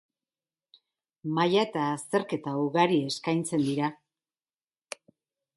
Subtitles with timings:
[1.39, 3.93] Maila eta azterketa ugari eskaintzen dira.